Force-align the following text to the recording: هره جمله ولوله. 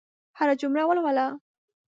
هره 0.39 0.53
جمله 0.61 0.81
ولوله. 0.89 1.27